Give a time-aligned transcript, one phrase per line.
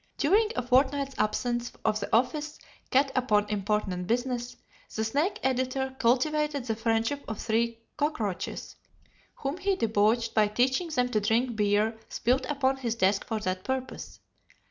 [0.17, 2.57] During a fortnight's absence of the office
[2.89, 4.57] cat upon important business,
[4.95, 8.77] the Snake Editor cultivated the friendship of three cockroaches,
[9.35, 13.63] whom he debauched by teaching them to drink beer spilled upon his desk for that
[13.63, 14.19] purpose.